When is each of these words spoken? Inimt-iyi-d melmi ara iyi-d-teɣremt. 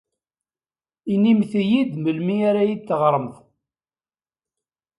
Inimt-iyi-d 1.13 1.93
melmi 1.97 2.35
ara 2.49 2.61
iyi-d-teɣremt. 2.65 3.35